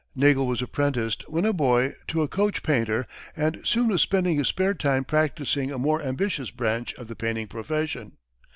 [0.15, 3.05] Neagle was apprenticed, when a boy, to a coach painter,
[3.37, 7.45] and soon was spending his spare time practicing a more ambitious branch of the painting
[7.47, 8.13] profession.